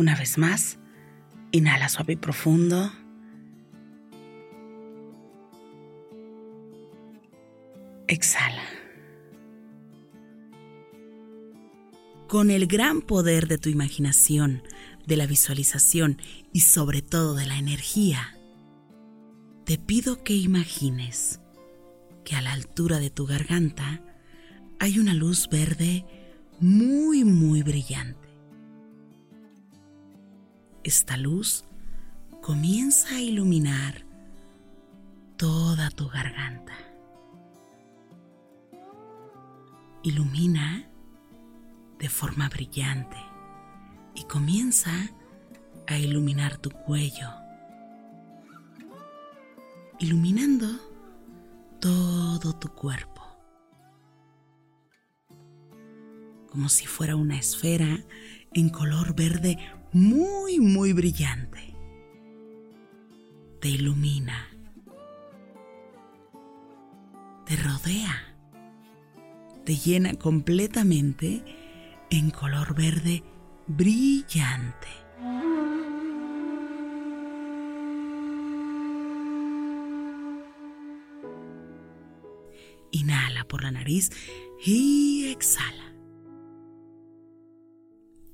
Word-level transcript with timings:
Una 0.00 0.16
vez 0.16 0.38
más, 0.38 0.78
inhala 1.52 1.90
suave 1.90 2.14
y 2.14 2.16
profundo. 2.16 2.90
Exhala. 8.08 8.64
Con 12.28 12.50
el 12.50 12.66
gran 12.66 13.02
poder 13.02 13.46
de 13.46 13.58
tu 13.58 13.68
imaginación, 13.68 14.62
de 15.06 15.18
la 15.18 15.26
visualización 15.26 16.16
y 16.50 16.60
sobre 16.60 17.02
todo 17.02 17.34
de 17.34 17.44
la 17.44 17.58
energía, 17.58 18.38
te 19.66 19.76
pido 19.76 20.24
que 20.24 20.34
imagines 20.34 21.42
que 22.24 22.36
a 22.36 22.40
la 22.40 22.54
altura 22.54 23.00
de 23.00 23.10
tu 23.10 23.26
garganta 23.26 24.00
hay 24.78 24.98
una 24.98 25.12
luz 25.12 25.50
verde 25.50 26.06
muy, 26.58 27.22
muy 27.22 27.62
brillante. 27.62 28.29
Esta 30.82 31.18
luz 31.18 31.64
comienza 32.40 33.16
a 33.16 33.20
iluminar 33.20 34.06
toda 35.36 35.90
tu 35.90 36.08
garganta. 36.08 36.72
Ilumina 40.02 40.88
de 41.98 42.08
forma 42.08 42.48
brillante 42.48 43.18
y 44.14 44.24
comienza 44.24 44.90
a 45.86 45.98
iluminar 45.98 46.56
tu 46.56 46.70
cuello, 46.70 47.28
iluminando 49.98 50.66
todo 51.78 52.54
tu 52.54 52.68
cuerpo, 52.68 53.22
como 56.50 56.70
si 56.70 56.86
fuera 56.86 57.16
una 57.16 57.38
esfera 57.38 58.02
en 58.54 58.70
color 58.70 59.14
verde 59.14 59.58
muy, 59.92 60.60
muy 60.60 60.92
brillante. 60.92 61.74
Te 63.60 63.68
ilumina, 63.68 64.48
te 67.44 67.56
rodea, 67.56 68.34
te 69.64 69.76
llena 69.76 70.14
completamente 70.14 71.44
en 72.10 72.30
color 72.30 72.74
verde 72.74 73.22
brillante. 73.66 74.88
Inhala 82.92 83.44
por 83.44 83.62
la 83.62 83.70
nariz 83.70 84.10
y 84.64 85.28
exhala. 85.30 85.94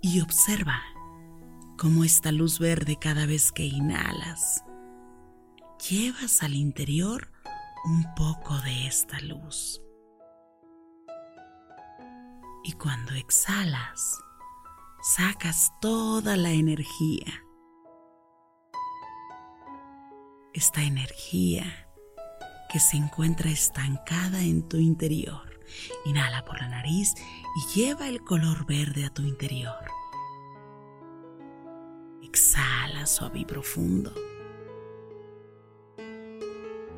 Y 0.00 0.20
observa 0.20 0.80
cómo 1.76 2.04
esta 2.04 2.32
luz 2.32 2.58
verde 2.58 2.96
cada 2.98 3.26
vez 3.26 3.52
que 3.52 3.64
inhalas, 3.64 4.64
llevas 5.88 6.42
al 6.42 6.54
interior 6.54 7.30
un 7.84 8.14
poco 8.14 8.58
de 8.60 8.86
esta 8.86 9.20
luz. 9.20 9.82
Y 12.64 12.72
cuando 12.72 13.12
exhalas, 13.12 14.18
sacas 15.02 15.72
toda 15.80 16.36
la 16.36 16.50
energía. 16.50 17.44
Esta 20.52 20.82
energía 20.82 21.88
que 22.72 22.80
se 22.80 22.96
encuentra 22.96 23.50
estancada 23.50 24.40
en 24.40 24.68
tu 24.68 24.78
interior. 24.78 25.60
Inhala 26.04 26.44
por 26.44 26.60
la 26.60 26.68
nariz 26.68 27.14
y 27.56 27.78
lleva 27.78 28.08
el 28.08 28.22
color 28.24 28.66
verde 28.66 29.04
a 29.04 29.10
tu 29.10 29.22
interior. 29.22 29.84
Exhala 32.36 33.06
suave 33.06 33.38
y 33.38 33.44
profundo. 33.46 34.12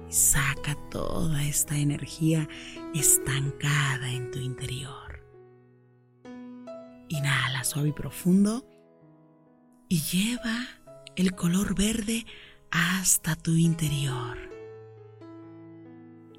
Saca 0.09 0.75
toda 0.91 1.45
esta 1.45 1.77
energía 1.77 2.49
estancada 2.93 4.11
en 4.11 4.33
tu 4.33 4.41
interior. 4.41 5.25
Inhala 7.09 7.63
suave 7.63 7.91
y 7.91 7.93
profundo 7.93 8.69
y 9.89 10.01
lleva 10.01 10.67
el 11.15 11.37
color 11.37 11.77
verde 11.77 12.27
hasta 12.73 13.37
tu 13.37 13.53
interior. 13.53 14.37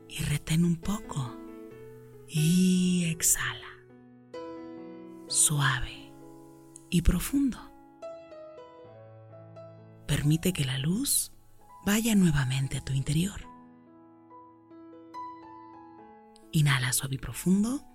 Y 0.09 0.23
retén 0.25 0.65
un 0.65 0.75
poco 0.75 1.37
y 2.27 3.05
exhala. 3.05 3.69
Suave 5.29 6.11
y 6.89 7.01
profundo. 7.01 7.68
Permite 10.09 10.53
que 10.53 10.65
la 10.65 10.79
luz 10.79 11.31
vaya 11.85 12.15
nuevamente 12.15 12.79
a 12.79 12.81
tu 12.83 12.93
interior. 12.93 13.47
Inhala 16.51 16.91
suave 16.93 17.13
y 17.13 17.17
profundo 17.19 17.85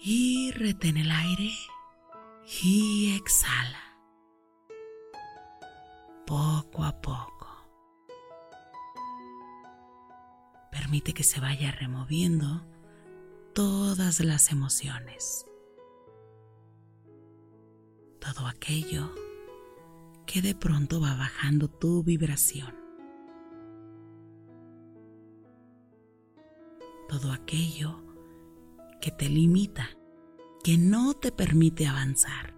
y 0.00 0.52
retén 0.52 0.96
el 0.96 1.10
aire 1.10 1.50
y 2.62 3.16
exhala 3.16 3.82
poco 6.24 6.84
a 6.84 6.92
poco. 7.00 7.48
Permite 10.70 11.14
que 11.14 11.24
se 11.24 11.40
vaya 11.40 11.72
removiendo 11.72 12.64
todas 13.56 14.20
las 14.20 14.52
emociones, 14.52 15.46
todo 18.24 18.46
aquello 18.46 19.10
que 20.24 20.40
de 20.40 20.54
pronto 20.54 21.00
va 21.00 21.14
bajando 21.14 21.68
tu 21.68 22.02
vibración. 22.02 22.74
Todo 27.08 27.32
aquello 27.32 28.00
que 29.00 29.10
te 29.10 29.28
limita, 29.28 29.90
que 30.62 30.78
no 30.78 31.12
te 31.12 31.32
permite 31.32 31.86
avanzar. 31.86 32.54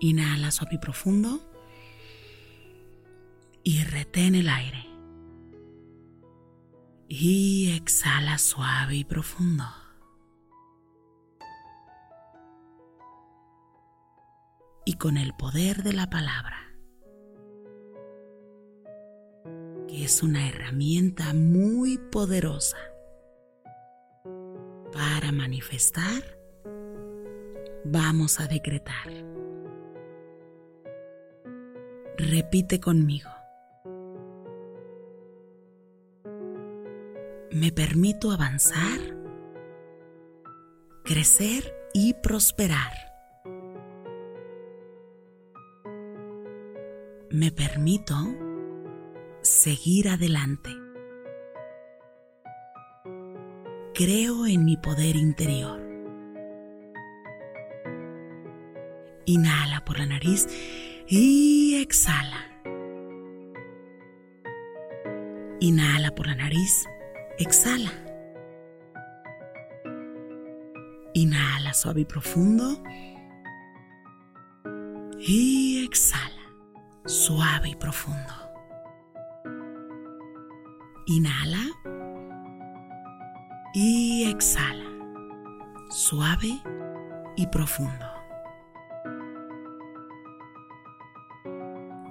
Inhala 0.00 0.50
suave 0.50 0.74
y 0.74 0.78
profundo 0.78 1.40
y 3.64 3.82
retén 3.84 4.34
el 4.34 4.48
aire. 4.50 4.84
Y 7.08 7.72
exhala 7.74 8.36
suave 8.36 8.96
y 8.96 9.04
profundo. 9.04 9.64
Con 14.98 15.16
el 15.16 15.32
poder 15.32 15.84
de 15.84 15.92
la 15.92 16.10
palabra, 16.10 16.56
que 19.86 20.04
es 20.04 20.22
una 20.24 20.48
herramienta 20.48 21.32
muy 21.34 21.98
poderosa, 21.98 22.78
para 24.92 25.30
manifestar, 25.30 26.22
vamos 27.84 28.40
a 28.40 28.48
decretar. 28.48 29.06
Repite 32.16 32.80
conmigo. 32.80 33.30
Me 37.52 37.70
permito 37.70 38.32
avanzar, 38.32 38.98
crecer 41.04 41.72
y 41.94 42.14
prosperar. 42.14 43.07
Me 47.38 47.52
permito 47.52 48.16
seguir 49.42 50.08
adelante. 50.08 50.70
Creo 53.94 54.44
en 54.48 54.64
mi 54.64 54.76
poder 54.76 55.14
interior. 55.14 55.80
Inhala 59.24 59.84
por 59.84 60.00
la 60.00 60.06
nariz 60.06 60.48
y 61.06 61.80
exhala. 61.80 62.44
Inhala 65.60 66.12
por 66.16 66.26
la 66.26 66.34
nariz, 66.34 66.88
exhala. 67.38 67.92
Inhala 71.14 71.72
suave 71.72 72.00
y 72.00 72.04
profundo. 72.04 72.82
Y 75.20 75.84
exhala, 75.84 76.37
suave 77.08 77.70
y 77.70 77.74
profundo. 77.74 78.34
Inhala 81.06 81.64
y 83.72 84.30
exhala, 84.30 84.84
suave 85.88 86.60
y 87.34 87.46
profundo. 87.46 88.04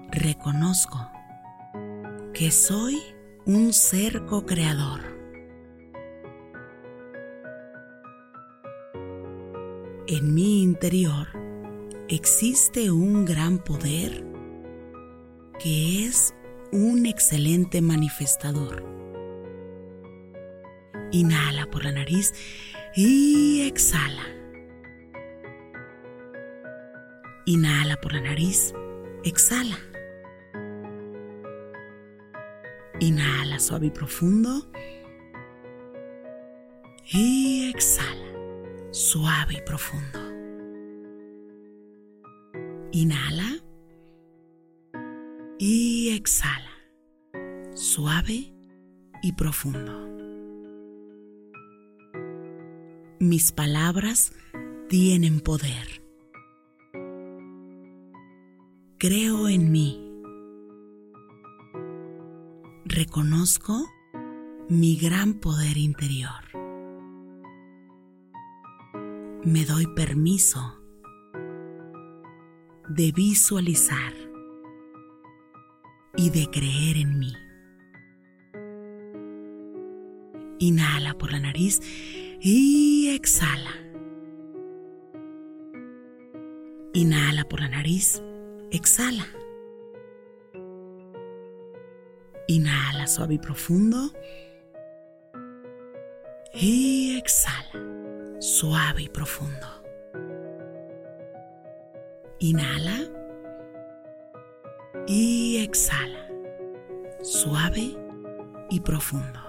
Reconozco 0.10 1.12
que 2.34 2.50
soy 2.50 3.00
un 3.46 3.74
ser 3.74 4.26
co-creador. 4.26 5.02
En 10.08 10.34
mi 10.34 10.64
interior 10.64 11.28
existe 12.08 12.90
un 12.90 13.26
gran 13.26 13.60
poder 13.60 14.26
que 15.60 16.06
es 16.06 16.34
un 16.72 17.06
excelente 17.06 17.82
manifestador. 17.82 18.84
Inhala 21.12 21.66
por 21.68 21.84
la 21.84 21.92
nariz 21.92 22.34
y 22.96 23.68
exhala. 23.68 24.24
Inhala 27.46 27.96
por 28.02 28.14
la 28.14 28.22
nariz, 28.22 28.74
exhala. 29.24 29.78
Inhala 33.00 33.60
suave 33.60 33.88
y 33.88 33.92
profundo. 33.92 34.70
Y 37.10 37.70
exhala, 37.70 38.34
suave 38.92 39.54
y 39.54 39.62
profundo. 39.62 40.20
Inhala. 42.92 43.67
Y 45.60 46.10
exhala, 46.16 46.70
suave 47.74 48.54
y 49.24 49.32
profundo. 49.34 50.08
Mis 53.20 53.52
palabras 53.52 54.34
tienen 54.88 55.40
poder. 55.40 56.04
Creo 59.00 59.48
en 59.48 59.72
mí 59.72 60.08
reconozco 62.86 63.88
mi 64.70 64.96
gran 64.96 65.36
poder 65.36 65.78
interior. 65.78 66.44
Me 69.44 69.66
doy 69.66 69.88
permiso 69.88 70.80
de 72.90 73.12
visualizar 73.12 74.27
y 76.18 76.32
de 76.32 76.48
creer 76.50 76.98
en 76.98 77.20
mí. 77.20 77.34
Inhala 80.60 81.14
por 81.18 81.32
la 81.32 81.40
nariz 81.40 81.80
y 82.42 83.10
exhala. 83.16 83.72
Inhala 86.94 87.44
por 87.48 87.62
la 87.62 87.70
nariz, 87.70 88.22
exhala. 88.72 89.28
Inhala 92.48 93.06
suave 93.06 93.36
y 93.36 93.40
profundo. 93.40 94.12
Y 96.54 97.18
exhala 97.18 98.42
suave 98.42 99.04
y 99.04 99.10
profundo. 99.10 99.68
Inhala. 102.40 103.17
Exhala 105.78 106.28
suave 107.22 107.96
y 108.72 108.80
profundo. 108.80 109.40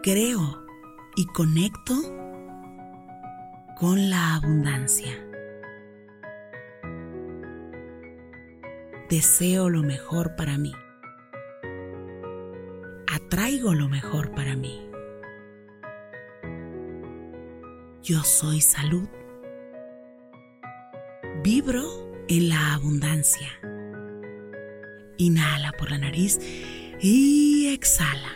Creo 0.00 0.64
y 1.16 1.26
conecto 1.26 1.94
con 3.80 4.10
la 4.10 4.36
abundancia. 4.36 5.10
deseo 9.10 9.70
lo 9.70 9.82
mejor 9.82 10.36
para 10.36 10.56
mí. 10.56 10.72
Atraigo 13.12 13.74
lo 13.74 13.88
mejor 13.88 14.30
para 14.36 14.54
mí. 14.54 14.88
Yo 18.04 18.22
soy 18.22 18.60
salud. 18.60 19.08
Vibro 21.42 22.05
en 22.28 22.48
la 22.48 22.74
abundancia. 22.74 23.48
Inhala 25.18 25.72
por 25.72 25.90
la 25.90 25.98
nariz 25.98 26.38
y 27.00 27.68
exhala. 27.68 28.32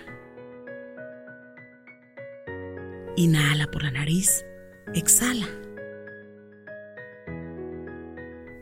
Inhala 3.16 3.66
por 3.70 3.82
la 3.82 3.90
nariz, 3.90 4.44
exhala. 4.94 5.48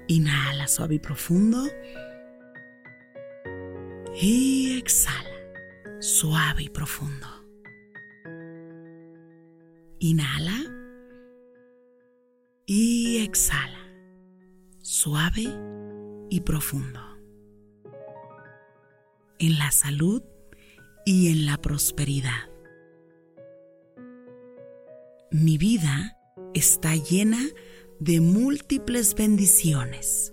Inhala 0.09 0.67
suave 0.67 0.97
y 0.97 0.99
profundo. 0.99 1.69
Y 4.21 4.79
exhala 4.79 5.29
suave 6.00 6.64
y 6.64 6.69
profundo. 6.71 7.26
Inhala. 9.99 10.64
Y 12.67 13.19
exhala 13.25 13.77
suave 14.90 15.45
y 16.30 16.40
profundo. 16.40 16.99
En 19.38 19.59
la 19.59 19.71
salud 19.71 20.23
y 21.04 21.30
en 21.30 21.45
la 21.45 21.59
prosperidad. 21.59 22.49
Mi 25.30 25.59
vida 25.59 26.16
está 26.54 26.97
llena 26.97 27.38
de 28.00 28.23
múltiples 28.23 29.14
bendiciones. 29.14 30.33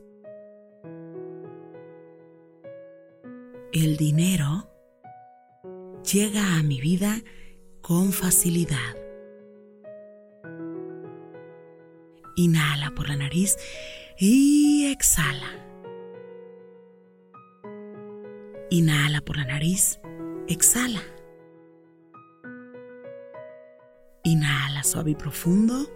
El 3.73 3.97
dinero 3.97 4.71
llega 6.09 6.55
a 6.55 6.63
mi 6.63 6.79
vida 6.79 7.21
con 7.81 8.13
facilidad. 8.13 8.95
Inhala 12.37 12.91
por 12.95 13.09
la 13.09 13.17
nariz 13.17 13.57
y 14.17 14.87
exhala. 14.91 15.49
Inhala 18.69 19.21
por 19.21 19.37
la 19.37 19.45
nariz, 19.45 19.99
exhala. 20.47 21.01
Inhala 24.23 24.83
suave 24.83 25.11
y 25.11 25.15
profundo 25.15 25.87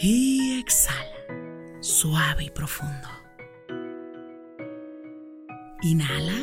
y 0.00 0.60
exhala, 0.60 1.16
suave 1.80 2.44
y 2.44 2.50
profundo. 2.50 3.08
Inhala 5.82 6.36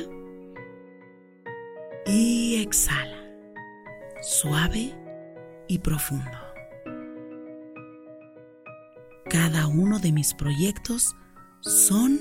y 2.06 2.62
exhala, 2.62 3.18
suave 4.22 4.94
y 5.68 5.80
profundo. 5.80 6.47
Cada 9.30 9.68
uno 9.68 10.00
de 10.00 10.14
mis 10.14 10.34
proyectos 10.34 11.16
son 11.60 12.18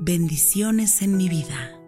bendiciones 0.00 1.00
en 1.00 1.16
mi 1.16 1.28
vida. 1.28 1.78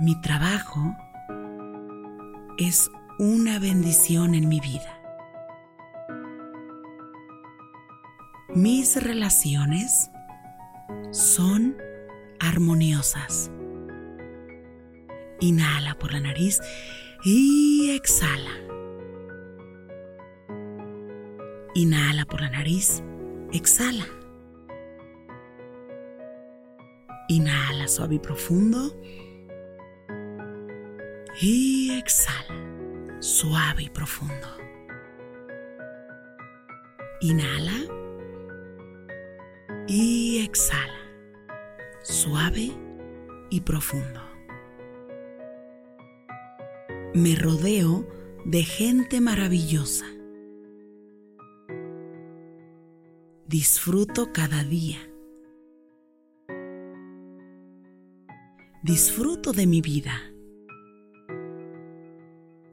Mi 0.00 0.20
trabajo 0.20 0.96
es 2.58 2.90
una 3.20 3.60
bendición 3.60 4.34
en 4.34 4.48
mi 4.48 4.58
vida. 4.58 5.00
Mis 8.52 9.00
relaciones 9.00 10.10
son 11.12 11.76
armoniosas. 12.40 13.52
Inhala 15.38 15.96
por 15.98 16.12
la 16.12 16.20
nariz 16.20 16.60
y 17.24 17.90
exhala. 17.90 18.69
Inhala 21.80 22.26
por 22.26 22.42
la 22.42 22.50
nariz, 22.50 23.02
exhala. 23.54 24.04
Inhala 27.28 27.88
suave 27.88 28.16
y 28.16 28.18
profundo. 28.18 29.00
Y 31.40 31.92
exhala, 31.92 33.16
suave 33.20 33.84
y 33.84 33.88
profundo. 33.88 34.46
Inhala. 37.22 37.72
Y 39.88 40.44
exhala, 40.44 41.00
suave 42.02 42.72
y 43.48 43.62
profundo. 43.62 44.20
Me 47.14 47.36
rodeo 47.36 48.06
de 48.44 48.64
gente 48.64 49.22
maravillosa. 49.22 50.19
Disfruto 53.50 54.32
cada 54.32 54.62
día. 54.62 55.00
Disfruto 58.84 59.52
de 59.52 59.66
mi 59.66 59.80
vida. 59.80 60.22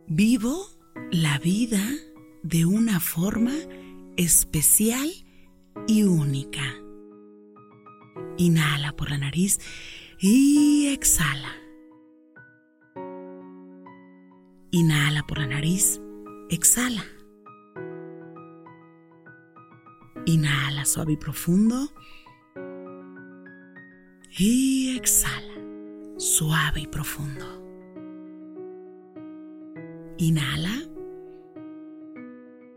Vivo 0.05 0.67
la 1.12 1.39
vida 1.39 1.81
de 2.43 2.67
una 2.67 3.00
forma 3.00 3.55
especial 4.17 5.10
y 5.88 6.03
única. 6.03 6.75
Inhala 8.38 8.96
por 8.96 9.10
la 9.10 9.17
nariz 9.17 9.60
y 10.19 10.89
exhala. 10.89 11.55
Inhala 14.69 15.25
por 15.25 15.39
la 15.39 15.48
nariz, 15.48 16.00
exhala. 16.51 17.16
Inhala 20.27 20.84
suave 20.84 21.13
y 21.13 21.15
profundo. 21.15 21.88
Y 24.38 24.98
exhala, 24.98 25.53
suave 26.17 26.81
y 26.81 26.88
profundo. 26.88 27.46
Inhala. 30.17 30.74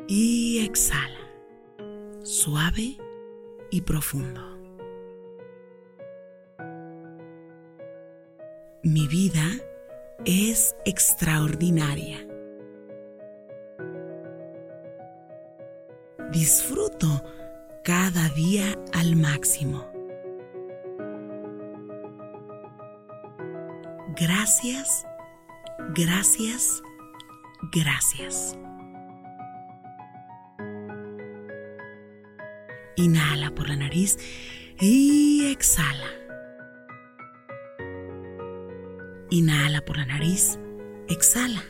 Y 0.07 0.65
exhala, 0.65 1.19
suave 2.23 2.99
y 3.73 3.81
profundo. 3.81 4.43
Mi 8.85 9.09
vida 9.09 9.51
es 10.25 10.77
extraordinaria. 10.85 12.25
Disfruto 16.31 17.40
cada 17.85 18.29
día 18.31 18.77
al 18.93 19.17
máximo. 19.17 19.91
Gracias, 24.17 25.07
gracias, 25.95 26.83
gracias. 27.73 28.59
Inhala 32.97 33.51
por 33.53 33.69
la 33.69 33.77
nariz 33.77 34.19
y 34.79 35.51
exhala. 35.51 36.07
Inhala 39.31 39.81
por 39.85 39.97
la 39.97 40.05
nariz, 40.05 40.59
exhala. 41.09 41.63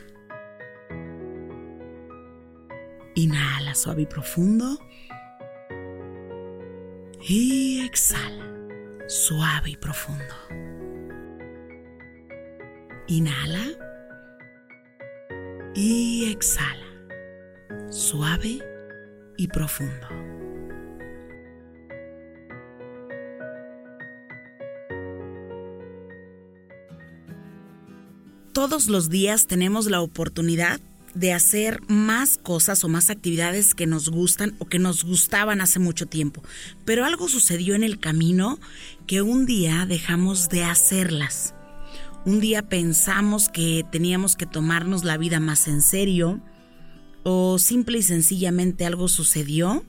Inhala 3.15 3.75
suave 3.75 4.01
y 4.01 4.05
profundo. 4.07 4.77
Y 7.23 7.85
exhala, 7.85 8.47
suave 9.07 9.69
y 9.69 9.75
profundo. 9.77 10.35
Inhala. 13.07 13.63
Y 15.75 16.31
exhala, 16.31 16.83
suave 17.91 18.59
y 19.37 19.47
profundo. 19.47 20.07
Todos 28.51 28.87
los 28.87 29.09
días 29.09 29.47
tenemos 29.47 29.85
la 29.85 30.01
oportunidad 30.01 30.81
de 31.13 31.33
hacer 31.33 31.81
más 31.87 32.37
cosas 32.37 32.83
o 32.83 32.89
más 32.89 33.09
actividades 33.09 33.75
que 33.75 33.87
nos 33.87 34.09
gustan 34.09 34.55
o 34.59 34.65
que 34.65 34.79
nos 34.79 35.03
gustaban 35.03 35.61
hace 35.61 35.79
mucho 35.79 36.05
tiempo. 36.05 36.43
Pero 36.85 37.05
algo 37.05 37.27
sucedió 37.27 37.75
en 37.75 37.83
el 37.83 37.99
camino 37.99 38.59
que 39.07 39.21
un 39.21 39.45
día 39.45 39.85
dejamos 39.85 40.49
de 40.49 40.63
hacerlas. 40.63 41.53
Un 42.25 42.39
día 42.39 42.69
pensamos 42.69 43.49
que 43.49 43.85
teníamos 43.91 44.35
que 44.35 44.45
tomarnos 44.45 45.03
la 45.03 45.17
vida 45.17 45.39
más 45.39 45.67
en 45.67 45.81
serio 45.81 46.41
o 47.23 47.59
simple 47.59 47.99
y 47.99 48.03
sencillamente 48.03 48.85
algo 48.85 49.07
sucedió 49.07 49.83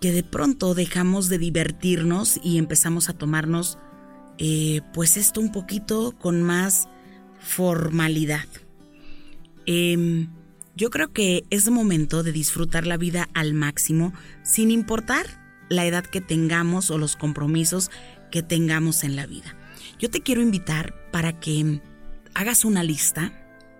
que 0.00 0.12
de 0.12 0.22
pronto 0.22 0.74
dejamos 0.74 1.28
de 1.28 1.38
divertirnos 1.38 2.38
y 2.42 2.58
empezamos 2.58 3.08
a 3.08 3.14
tomarnos 3.14 3.78
eh, 4.38 4.82
pues 4.92 5.16
esto 5.16 5.40
un 5.40 5.50
poquito 5.50 6.12
con 6.12 6.42
más 6.42 6.88
formalidad. 7.40 8.44
Em, 9.66 10.28
yo 10.76 10.90
creo 10.90 11.12
que 11.12 11.44
es 11.50 11.68
momento 11.70 12.22
de 12.22 12.32
disfrutar 12.32 12.86
la 12.86 12.96
vida 12.96 13.28
al 13.34 13.54
máximo, 13.54 14.12
sin 14.42 14.70
importar 14.70 15.26
la 15.68 15.86
edad 15.86 16.04
que 16.04 16.20
tengamos 16.20 16.90
o 16.90 16.98
los 16.98 17.16
compromisos 17.16 17.90
que 18.30 18.42
tengamos 18.42 19.02
en 19.02 19.16
la 19.16 19.26
vida. 19.26 19.56
Yo 19.98 20.10
te 20.10 20.20
quiero 20.20 20.42
invitar 20.42 20.94
para 21.10 21.40
que 21.40 21.80
hagas 22.34 22.64
una 22.64 22.84
lista 22.84 23.32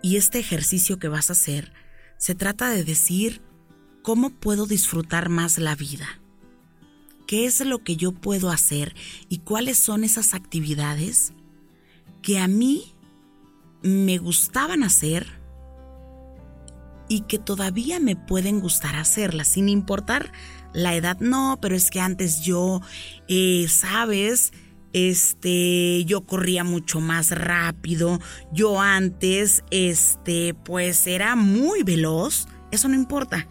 y 0.03 0.17
este 0.17 0.39
ejercicio 0.39 0.99
que 0.99 1.09
vas 1.09 1.31
a 1.31 1.35
hacer 1.35 1.73
se 2.19 2.35
trata 2.35 2.71
de 2.71 2.85
decir 2.85 3.43
cómo 4.03 4.31
puedo 4.31 4.67
disfrutar 4.67 5.29
más 5.29 5.59
la 5.59 5.75
vida. 5.75 6.21
¿Qué 7.27 7.45
es 7.45 7.61
lo 7.61 7.83
que 7.83 7.97
yo 7.97 8.13
puedo 8.13 8.51
hacer 8.51 8.95
y 9.29 9.39
cuáles 9.39 9.79
son 9.79 10.05
esas 10.05 10.33
actividades 10.33 11.33
que 12.23 12.39
a 12.39 12.47
mí 12.47 12.95
me 13.83 14.19
gustaban 14.19 14.83
hacer 14.83 15.27
y 17.09 17.23
que 17.23 17.39
todavía 17.39 18.01
me 18.01 18.17
pueden 18.17 18.61
gustar 18.61 18.97
hacerlas, 18.97 19.49
sin 19.49 19.69
importar 19.69 20.33
la 20.73 20.95
edad. 20.95 21.19
No, 21.21 21.59
pero 21.61 21.75
es 21.75 21.91
que 21.91 22.01
antes 22.01 22.43
yo, 22.43 22.81
eh, 23.29 23.67
sabes, 23.69 24.53
este, 24.93 26.05
yo 26.05 26.27
corría 26.27 26.65
mucho 26.65 27.01
más 27.01 27.31
rápido. 27.31 28.21
Yo 28.53 28.81
antes, 28.81 29.63
este, 29.71 30.55
pues 30.55 31.07
era 31.07 31.37
muy 31.37 31.83
veloz. 31.83 32.47
Eso 32.71 32.89
no 32.89 32.95
importa. 32.95 33.49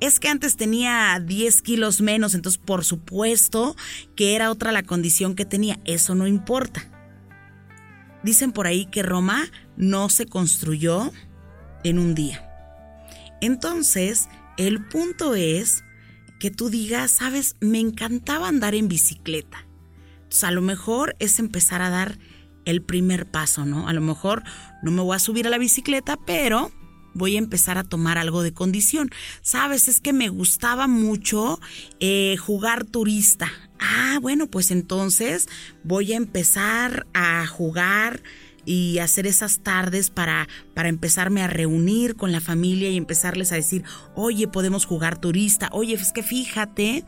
Es 0.00 0.20
que 0.20 0.28
antes 0.28 0.56
tenía 0.56 1.18
10 1.24 1.62
kilos 1.62 2.00
menos, 2.00 2.34
entonces 2.34 2.60
por 2.62 2.84
supuesto 2.84 3.76
que 4.16 4.34
era 4.34 4.50
otra 4.50 4.72
la 4.72 4.82
condición 4.82 5.34
que 5.34 5.44
tenía. 5.44 5.78
Eso 5.84 6.14
no 6.14 6.26
importa. 6.26 6.82
Dicen 8.22 8.52
por 8.52 8.66
ahí 8.66 8.86
que 8.86 9.02
Roma 9.02 9.46
no 9.76 10.10
se 10.10 10.26
construyó 10.26 11.10
en 11.84 11.98
un 11.98 12.14
día. 12.14 12.49
Entonces, 13.40 14.28
el 14.56 14.84
punto 14.86 15.34
es 15.34 15.84
que 16.38 16.50
tú 16.50 16.70
digas, 16.70 17.10
sabes, 17.10 17.56
me 17.60 17.78
encantaba 17.80 18.48
andar 18.48 18.74
en 18.74 18.88
bicicleta. 18.88 19.66
Entonces, 20.14 20.44
a 20.44 20.50
lo 20.50 20.62
mejor 20.62 21.16
es 21.18 21.38
empezar 21.38 21.82
a 21.82 21.90
dar 21.90 22.18
el 22.64 22.82
primer 22.82 23.30
paso, 23.30 23.64
¿no? 23.64 23.88
A 23.88 23.92
lo 23.92 24.00
mejor 24.00 24.42
no 24.82 24.90
me 24.90 25.02
voy 25.02 25.16
a 25.16 25.18
subir 25.18 25.46
a 25.46 25.50
la 25.50 25.58
bicicleta, 25.58 26.16
pero 26.26 26.72
voy 27.14 27.36
a 27.36 27.38
empezar 27.38 27.78
a 27.78 27.84
tomar 27.84 28.18
algo 28.18 28.42
de 28.42 28.52
condición. 28.52 29.10
Sabes, 29.42 29.88
es 29.88 30.00
que 30.00 30.12
me 30.12 30.28
gustaba 30.28 30.86
mucho 30.86 31.60
eh, 31.98 32.36
jugar 32.38 32.84
turista. 32.84 33.50
Ah, 33.78 34.18
bueno, 34.20 34.46
pues 34.46 34.70
entonces 34.70 35.48
voy 35.84 36.12
a 36.12 36.16
empezar 36.16 37.06
a 37.14 37.46
jugar 37.46 38.22
y 38.64 38.98
hacer 38.98 39.26
esas 39.26 39.60
tardes 39.60 40.10
para, 40.10 40.48
para 40.74 40.88
empezarme 40.88 41.42
a 41.42 41.46
reunir 41.46 42.16
con 42.16 42.32
la 42.32 42.40
familia 42.40 42.90
y 42.90 42.96
empezarles 42.96 43.52
a 43.52 43.56
decir, 43.56 43.84
oye, 44.14 44.48
podemos 44.48 44.86
jugar 44.86 45.18
turista, 45.20 45.68
oye, 45.72 45.94
es 45.94 46.12
que 46.12 46.22
fíjate 46.22 47.04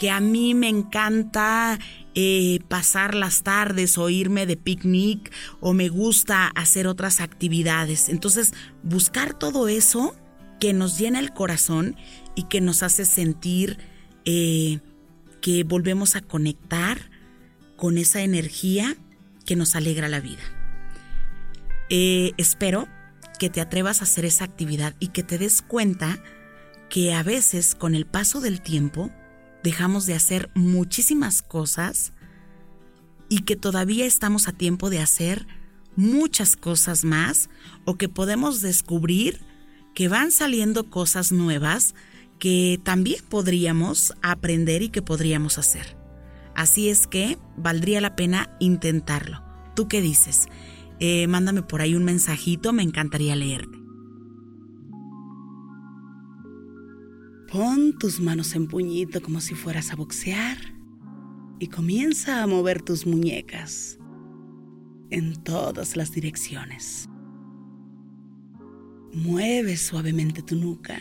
que 0.00 0.10
a 0.10 0.20
mí 0.20 0.54
me 0.54 0.68
encanta 0.68 1.78
eh, 2.14 2.60
pasar 2.68 3.14
las 3.14 3.42
tardes 3.42 3.98
o 3.98 4.08
irme 4.08 4.46
de 4.46 4.56
picnic 4.56 5.30
o 5.60 5.74
me 5.74 5.90
gusta 5.90 6.46
hacer 6.46 6.86
otras 6.86 7.20
actividades. 7.20 8.08
Entonces, 8.08 8.54
buscar 8.82 9.34
todo 9.34 9.68
eso 9.68 10.16
que 10.58 10.72
nos 10.72 10.98
llena 10.98 11.18
el 11.18 11.34
corazón 11.34 11.96
y 12.34 12.44
que 12.44 12.62
nos 12.62 12.82
hace 12.82 13.04
sentir 13.04 13.76
eh, 14.24 14.78
que 15.42 15.64
volvemos 15.64 16.16
a 16.16 16.22
conectar 16.22 17.10
con 17.76 17.98
esa 17.98 18.22
energía 18.22 18.96
que 19.44 19.54
nos 19.54 19.76
alegra 19.76 20.08
la 20.08 20.20
vida. 20.20 20.59
Eh, 21.90 22.32
espero 22.38 22.88
que 23.38 23.50
te 23.50 23.60
atrevas 23.60 24.00
a 24.00 24.04
hacer 24.04 24.24
esa 24.24 24.44
actividad 24.44 24.94
y 25.00 25.08
que 25.08 25.22
te 25.22 25.38
des 25.38 25.60
cuenta 25.60 26.22
que 26.88 27.12
a 27.14 27.22
veces 27.22 27.74
con 27.74 27.94
el 27.94 28.06
paso 28.06 28.40
del 28.40 28.60
tiempo 28.60 29.10
dejamos 29.62 30.06
de 30.06 30.14
hacer 30.14 30.50
muchísimas 30.54 31.42
cosas 31.42 32.12
y 33.28 33.42
que 33.42 33.56
todavía 33.56 34.06
estamos 34.06 34.48
a 34.48 34.52
tiempo 34.52 34.88
de 34.88 35.00
hacer 35.00 35.46
muchas 35.96 36.56
cosas 36.56 37.04
más 37.04 37.50
o 37.84 37.96
que 37.96 38.08
podemos 38.08 38.60
descubrir 38.60 39.40
que 39.94 40.08
van 40.08 40.30
saliendo 40.30 40.90
cosas 40.90 41.32
nuevas 41.32 41.94
que 42.38 42.80
también 42.84 43.22
podríamos 43.28 44.14
aprender 44.22 44.82
y 44.82 44.88
que 44.88 45.02
podríamos 45.02 45.58
hacer. 45.58 45.96
Así 46.54 46.88
es 46.88 47.06
que 47.06 47.38
valdría 47.56 48.00
la 48.00 48.16
pena 48.16 48.56
intentarlo. 48.60 49.42
¿Tú 49.74 49.88
qué 49.88 50.00
dices? 50.00 50.48
Eh, 51.00 51.26
mándame 51.26 51.62
por 51.62 51.80
ahí 51.80 51.94
un 51.94 52.04
mensajito, 52.04 52.72
me 52.74 52.82
encantaría 52.82 53.34
leerte. 53.34 53.78
Pon 57.50 57.98
tus 57.98 58.20
manos 58.20 58.54
en 58.54 58.68
puñito 58.68 59.20
como 59.22 59.40
si 59.40 59.54
fueras 59.54 59.90
a 59.90 59.96
boxear 59.96 60.58
y 61.58 61.66
comienza 61.66 62.42
a 62.42 62.46
mover 62.46 62.82
tus 62.82 63.06
muñecas 63.06 63.98
en 65.10 65.42
todas 65.42 65.96
las 65.96 66.12
direcciones. 66.12 67.08
Mueve 69.12 69.76
suavemente 69.76 70.42
tu 70.42 70.54
nuca. 70.54 71.00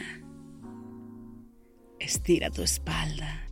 Estira 1.99 2.49
tu 2.49 2.63
espalda. 2.63 3.45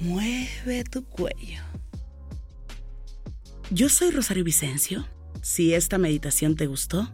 Mueve 0.00 0.84
tu 0.84 1.04
cuello. 1.04 1.69
Yo 3.72 3.88
soy 3.88 4.10
Rosario 4.10 4.42
Vicencio. 4.42 5.06
Si 5.42 5.74
esta 5.74 5.96
meditación 5.96 6.56
te 6.56 6.66
gustó, 6.66 7.08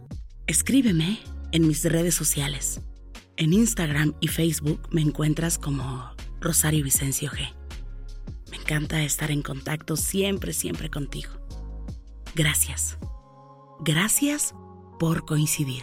escríbeme 0.46 1.18
en 1.52 1.68
mis 1.68 1.84
redes 1.84 2.14
sociales. 2.14 2.80
En 3.36 3.52
Instagram 3.52 4.14
y 4.20 4.28
Facebook 4.28 4.80
me 4.90 5.02
encuentras 5.02 5.58
como 5.58 6.12
Rosario 6.40 6.82
Vicencio 6.82 7.30
G. 7.30 7.54
Me 8.50 8.56
encanta 8.56 9.04
estar 9.04 9.30
en 9.30 9.42
contacto 9.42 9.96
siempre, 9.96 10.54
siempre 10.54 10.88
contigo. 10.88 11.30
Gracias. 12.34 12.96
Gracias 13.80 14.54
por 14.98 15.26
coincidir. 15.26 15.82